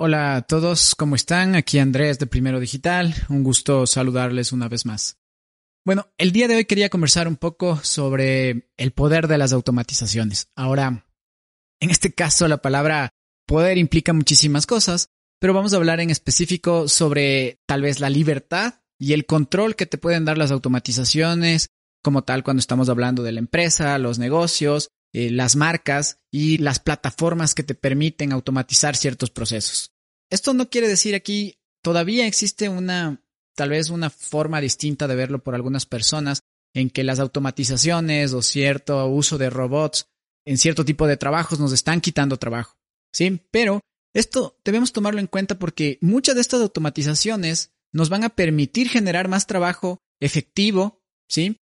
[0.00, 1.54] Hola a todos, ¿cómo están?
[1.54, 5.18] Aquí Andrés de Primero Digital, un gusto saludarles una vez más.
[5.84, 10.50] Bueno, el día de hoy quería conversar un poco sobre el poder de las automatizaciones.
[10.54, 11.04] Ahora,
[11.80, 13.10] en este caso la palabra
[13.46, 15.10] poder implica muchísimas cosas,
[15.40, 19.86] pero vamos a hablar en específico sobre tal vez la libertad y el control que
[19.86, 21.70] te pueden dar las automatizaciones,
[22.02, 26.78] como tal cuando estamos hablando de la empresa, los negocios, eh, las marcas y las
[26.78, 29.92] plataformas que te permiten automatizar ciertos procesos.
[30.30, 33.22] Esto no quiere decir aquí, todavía existe una,
[33.54, 36.42] tal vez una forma distinta de verlo por algunas personas,
[36.74, 40.06] en que las automatizaciones o cierto uso de robots
[40.44, 42.76] en cierto tipo de trabajos nos están quitando trabajo.
[43.12, 43.40] ¿Sí?
[43.50, 43.80] Pero
[44.14, 49.28] esto debemos tomarlo en cuenta porque muchas de estas automatizaciones nos van a permitir generar
[49.28, 51.60] más trabajo efectivo, ¿sí?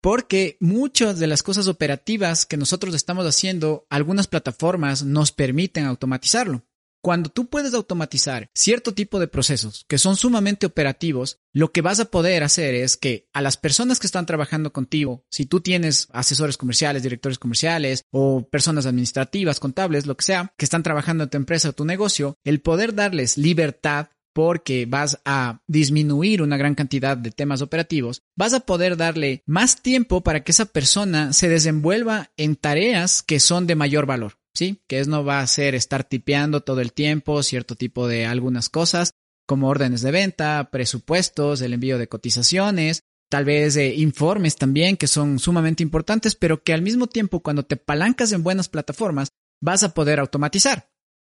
[0.00, 6.64] Porque muchas de las cosas operativas que nosotros estamos haciendo, algunas plataformas nos permiten automatizarlo.
[7.00, 12.00] Cuando tú puedes automatizar cierto tipo de procesos que son sumamente operativos, lo que vas
[12.00, 16.08] a poder hacer es que a las personas que están trabajando contigo, si tú tienes
[16.12, 21.30] asesores comerciales, directores comerciales o personas administrativas, contables, lo que sea, que están trabajando en
[21.30, 24.08] tu empresa o tu negocio, el poder darles libertad
[24.38, 29.82] porque vas a disminuir una gran cantidad de temas operativos, vas a poder darle más
[29.82, 34.34] tiempo para que esa persona se desenvuelva en tareas que son de mayor valor.
[34.54, 34.80] ¿Sí?
[34.86, 38.68] Que es no va a ser estar tipeando todo el tiempo cierto tipo de algunas
[38.68, 39.10] cosas,
[39.44, 45.08] como órdenes de venta, presupuestos, el envío de cotizaciones, tal vez eh, informes también que
[45.08, 49.30] son sumamente importantes, pero que al mismo tiempo cuando te palancas en buenas plataformas
[49.60, 50.87] vas a poder automatizar.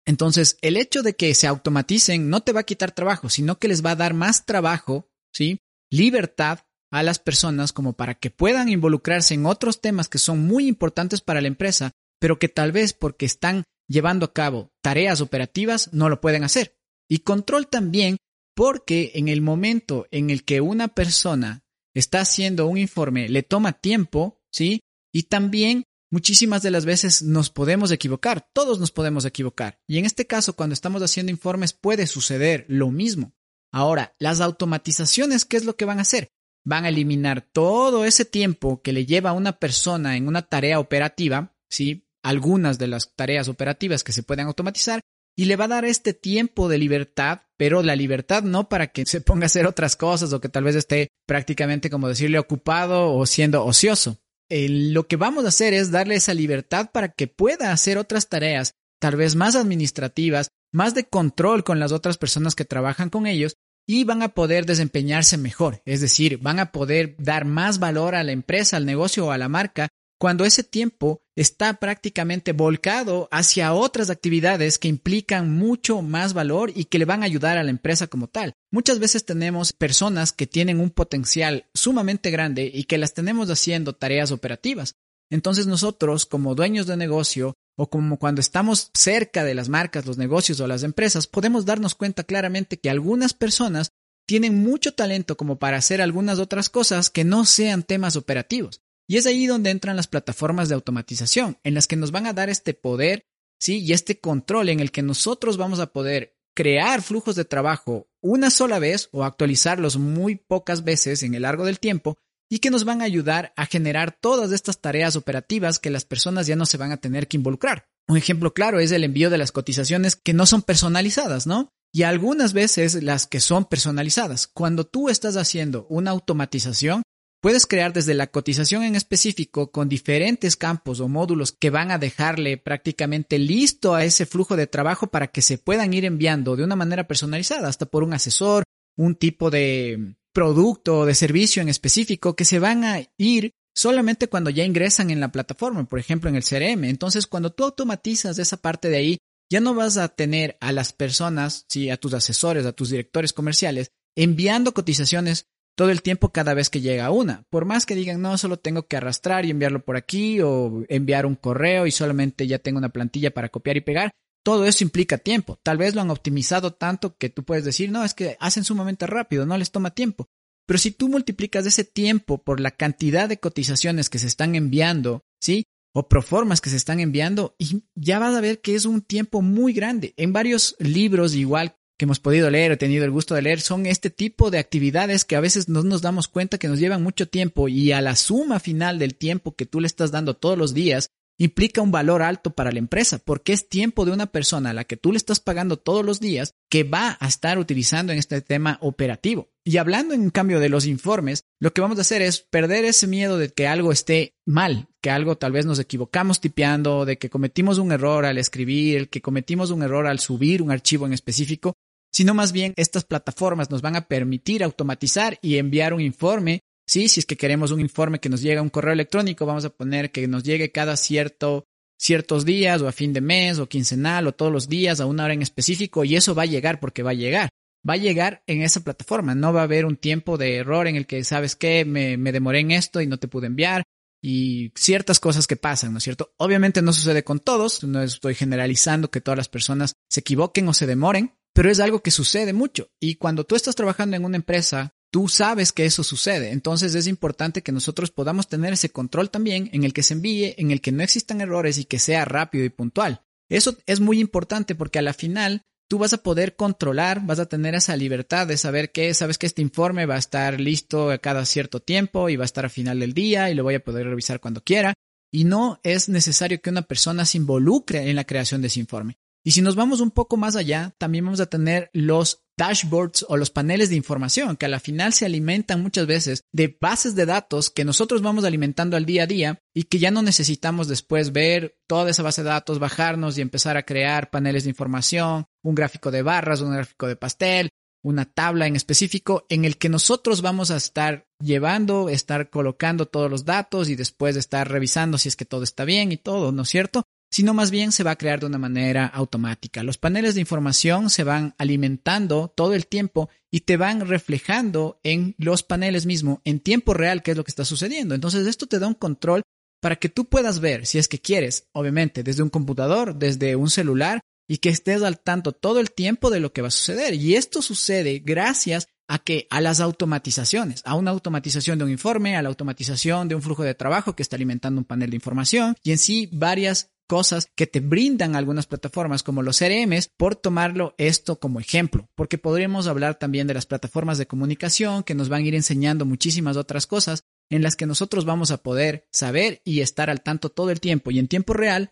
[0.09, 3.67] Entonces, el hecho de que se automaticen no te va a quitar trabajo, sino que
[3.67, 5.59] les va a dar más trabajo, ¿sí?
[5.91, 10.67] Libertad a las personas como para que puedan involucrarse en otros temas que son muy
[10.67, 15.93] importantes para la empresa, pero que tal vez porque están llevando a cabo tareas operativas
[15.93, 16.75] no lo pueden hacer.
[17.07, 18.17] Y control también
[18.55, 21.61] porque en el momento en el que una persona
[21.93, 24.79] está haciendo un informe le toma tiempo, ¿sí?
[25.13, 29.79] Y también Muchísimas de las veces nos podemos equivocar, todos nos podemos equivocar.
[29.87, 33.33] Y en este caso, cuando estamos haciendo informes, puede suceder lo mismo.
[33.71, 36.31] Ahora, las automatizaciones, ¿qué es lo que van a hacer?
[36.65, 40.79] Van a eliminar todo ese tiempo que le lleva a una persona en una tarea
[40.79, 42.07] operativa, ¿sí?
[42.23, 45.01] Algunas de las tareas operativas que se pueden automatizar,
[45.37, 49.05] y le va a dar este tiempo de libertad, pero la libertad no para que
[49.05, 53.13] se ponga a hacer otras cosas o que tal vez esté prácticamente, como decirle, ocupado
[53.13, 57.71] o siendo ocioso lo que vamos a hacer es darle esa libertad para que pueda
[57.71, 62.65] hacer otras tareas, tal vez más administrativas, más de control con las otras personas que
[62.65, 63.55] trabajan con ellos
[63.87, 68.23] y van a poder desempeñarse mejor, es decir, van a poder dar más valor a
[68.23, 69.89] la empresa, al negocio o a la marca
[70.19, 76.85] cuando ese tiempo está prácticamente volcado hacia otras actividades que implican mucho más valor y
[76.85, 78.53] que le van a ayudar a la empresa como tal.
[78.69, 83.93] Muchas veces tenemos personas que tienen un potencial sumamente grande y que las tenemos haciendo
[83.93, 84.95] tareas operativas.
[85.31, 90.17] Entonces nosotros, como dueños de negocio, o como cuando estamos cerca de las marcas, los
[90.17, 93.93] negocios o las empresas, podemos darnos cuenta claramente que algunas personas
[94.27, 98.81] tienen mucho talento como para hacer algunas otras cosas que no sean temas operativos.
[99.09, 102.33] Y es ahí donde entran las plataformas de automatización, en las que nos van a
[102.33, 103.25] dar este poder,
[103.59, 103.79] ¿sí?
[103.79, 108.51] Y este control en el que nosotros vamos a poder crear flujos de trabajo una
[108.51, 112.19] sola vez o actualizarlos muy pocas veces en el largo del tiempo
[112.51, 116.45] y que nos van a ayudar a generar todas estas tareas operativas que las personas
[116.45, 117.87] ya no se van a tener que involucrar.
[118.07, 121.69] Un ejemplo claro es el envío de las cotizaciones que no son personalizadas, ¿no?
[121.91, 124.45] Y algunas veces las que son personalizadas.
[124.45, 127.01] Cuando tú estás haciendo una automatización,
[127.41, 131.97] Puedes crear desde la cotización en específico con diferentes campos o módulos que van a
[131.97, 136.65] dejarle prácticamente listo a ese flujo de trabajo para que se puedan ir enviando de
[136.65, 138.63] una manera personalizada, hasta por un asesor,
[138.97, 144.27] un tipo de producto o de servicio en específico que se van a ir solamente
[144.27, 146.83] cuando ya ingresan en la plataforma, por ejemplo en el CRM.
[146.83, 149.17] Entonces, cuando tú automatizas esa parte de ahí,
[149.49, 153.31] ya no vas a tener a las personas, sí, a tus asesores, a tus directores
[153.31, 155.45] comerciales, enviando cotizaciones
[155.79, 157.45] todo el tiempo cada vez que llega una.
[157.49, 161.25] Por más que digan, no, solo tengo que arrastrar y enviarlo por aquí o enviar
[161.25, 164.11] un correo y solamente ya tengo una plantilla para copiar y pegar,
[164.43, 165.57] todo eso implica tiempo.
[165.63, 169.07] Tal vez lo han optimizado tanto que tú puedes decir, no, es que hacen sumamente
[169.07, 170.27] rápido, no les toma tiempo.
[170.67, 175.23] Pero si tú multiplicas ese tiempo por la cantidad de cotizaciones que se están enviando,
[175.39, 175.63] ¿sí?
[175.93, 179.41] O proformas que se están enviando, y ya vas a ver que es un tiempo
[179.41, 180.13] muy grande.
[180.17, 183.85] En varios libros, igual que hemos podido leer o tenido el gusto de leer son
[183.85, 187.27] este tipo de actividades que a veces no nos damos cuenta que nos llevan mucho
[187.27, 190.73] tiempo y a la suma final del tiempo que tú le estás dando todos los
[190.73, 194.73] días implica un valor alto para la empresa, porque es tiempo de una persona a
[194.73, 198.19] la que tú le estás pagando todos los días que va a estar utilizando en
[198.19, 199.49] este tema operativo.
[199.63, 203.07] Y hablando en cambio de los informes, lo que vamos a hacer es perder ese
[203.07, 207.29] miedo de que algo esté mal, que algo tal vez nos equivocamos tipeando, de que
[207.29, 211.73] cometimos un error al escribir, que cometimos un error al subir un archivo en específico,
[212.11, 217.07] sino más bien estas plataformas nos van a permitir automatizar y enviar un informe Sí,
[217.07, 219.69] si es que queremos un informe que nos llegue a un correo electrónico, vamos a
[219.69, 221.65] poner que nos llegue cada cierto,
[221.99, 225.25] ciertos días o a fin de mes o quincenal o todos los días a una
[225.25, 227.49] hora en específico y eso va a llegar porque va a llegar.
[227.87, 230.95] Va a llegar en esa plataforma, no va a haber un tiempo de error en
[230.95, 231.85] el que, ¿sabes qué?
[231.85, 233.83] Me, me demoré en esto y no te pude enviar
[234.19, 236.33] y ciertas cosas que pasan, ¿no es cierto?
[236.37, 240.73] Obviamente no sucede con todos, no estoy generalizando que todas las personas se equivoquen o
[240.73, 242.89] se demoren, pero es algo que sucede mucho.
[242.99, 246.51] Y cuando tú estás trabajando en una empresa tú sabes que eso sucede.
[246.51, 250.55] Entonces es importante que nosotros podamos tener ese control también en el que se envíe,
[250.57, 253.23] en el que no existan errores y que sea rápido y puntual.
[253.49, 257.47] Eso es muy importante porque a la final tú vas a poder controlar, vas a
[257.47, 261.17] tener esa libertad de saber que, sabes que este informe va a estar listo a
[261.17, 263.83] cada cierto tiempo y va a estar a final del día y lo voy a
[263.83, 264.93] poder revisar cuando quiera.
[265.31, 269.17] Y no es necesario que una persona se involucre en la creación de ese informe.
[269.45, 273.37] Y si nos vamos un poco más allá, también vamos a tener los dashboards o
[273.37, 277.25] los paneles de información que a la final se alimentan muchas veces de bases de
[277.25, 281.31] datos que nosotros vamos alimentando al día a día y que ya no necesitamos después
[281.31, 285.75] ver toda esa base de datos, bajarnos y empezar a crear paneles de información, un
[285.75, 287.69] gráfico de barras, un gráfico de pastel,
[288.03, 293.31] una tabla en específico en el que nosotros vamos a estar llevando, estar colocando todos
[293.31, 296.63] los datos y después estar revisando si es que todo está bien y todo, ¿no
[296.63, 297.03] es cierto?
[297.29, 299.83] Sino más bien se va a crear de una manera automática.
[299.83, 305.35] Los paneles de información se van alimentando todo el tiempo y te van reflejando en
[305.37, 308.15] los paneles mismo en tiempo real qué es lo que está sucediendo.
[308.15, 309.43] Entonces esto te da un control
[309.81, 313.69] para que tú puedas ver, si es que quieres, obviamente, desde un computador, desde un
[313.69, 317.13] celular, y que estés al tanto todo el tiempo de lo que va a suceder.
[317.13, 322.35] Y esto sucede gracias a que a las automatizaciones, a una automatización de un informe,
[322.35, 325.75] a la automatización de un flujo de trabajo que está alimentando un panel de información
[325.83, 330.93] y en sí varias cosas que te brindan algunas plataformas como los CRMs por tomarlo
[330.99, 335.43] esto como ejemplo, porque podríamos hablar también de las plataformas de comunicación que nos van
[335.43, 339.81] a ir enseñando muchísimas otras cosas en las que nosotros vamos a poder saber y
[339.81, 341.91] estar al tanto todo el tiempo y en tiempo real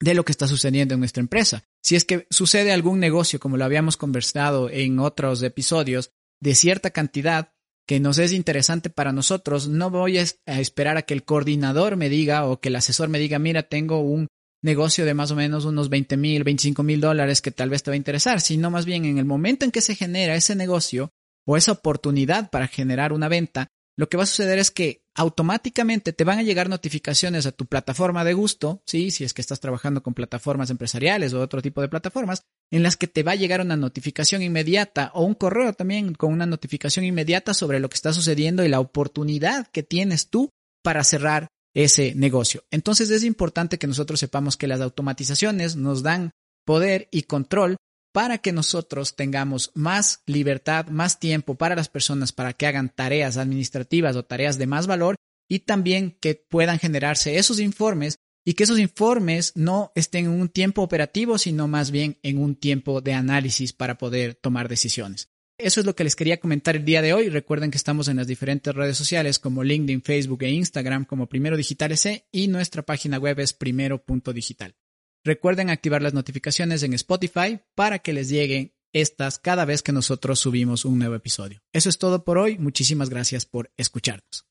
[0.00, 1.64] de lo que está sucediendo en nuestra empresa.
[1.82, 6.10] Si es que sucede algún negocio, como lo habíamos conversado en otros episodios,
[6.40, 7.52] de cierta cantidad
[7.86, 10.24] que nos es interesante para nosotros, no voy a
[10.58, 14.00] esperar a que el coordinador me diga o que el asesor me diga, mira, tengo
[14.00, 14.28] un
[14.62, 17.90] negocio de más o menos unos 20 mil, 25 mil dólares que tal vez te
[17.90, 21.12] va a interesar, sino más bien en el momento en que se genera ese negocio
[21.46, 23.68] o esa oportunidad para generar una venta,
[23.98, 27.66] lo que va a suceder es que automáticamente te van a llegar notificaciones a tu
[27.66, 31.80] plataforma de gusto, sí, si es que estás trabajando con plataformas empresariales o otro tipo
[31.80, 35.72] de plataformas, en las que te va a llegar una notificación inmediata o un correo
[35.72, 40.30] también con una notificación inmediata sobre lo que está sucediendo y la oportunidad que tienes
[40.30, 40.50] tú
[40.84, 42.64] para cerrar ese negocio.
[42.72, 46.32] Entonces es importante que nosotros sepamos que las automatizaciones nos dan
[46.64, 47.76] poder y control
[48.12, 53.36] para que nosotros tengamos más libertad, más tiempo para las personas para que hagan tareas
[53.36, 55.14] administrativas o tareas de más valor
[55.48, 60.48] y también que puedan generarse esos informes y que esos informes no estén en un
[60.48, 65.28] tiempo operativo, sino más bien en un tiempo de análisis para poder tomar decisiones.
[65.60, 67.30] Eso es lo que les quería comentar el día de hoy.
[67.30, 71.56] Recuerden que estamos en las diferentes redes sociales como LinkedIn, Facebook e Instagram como Primero
[71.56, 74.76] Digital S y nuestra página web es primero.digital.
[75.24, 80.38] Recuerden activar las notificaciones en Spotify para que les lleguen estas cada vez que nosotros
[80.38, 81.60] subimos un nuevo episodio.
[81.72, 82.56] Eso es todo por hoy.
[82.56, 84.47] Muchísimas gracias por escucharnos.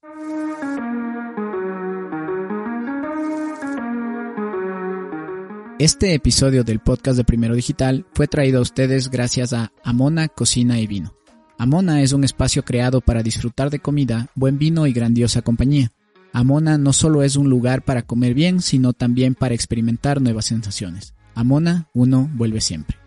[5.79, 10.79] Este episodio del podcast de Primero Digital fue traído a ustedes gracias a Amona Cocina
[10.79, 11.13] y Vino.
[11.59, 15.91] Amona es un espacio creado para disfrutar de comida, buen vino y grandiosa compañía.
[16.33, 21.13] Amona no solo es un lugar para comer bien, sino también para experimentar nuevas sensaciones.
[21.35, 22.97] Amona, uno vuelve siempre.